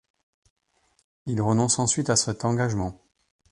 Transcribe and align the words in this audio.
Il 1.27 1.43
renonce 1.43 1.77
ensuite 1.77 2.09
à 2.09 2.15
cet 2.15 2.43
engagement. 2.43 2.99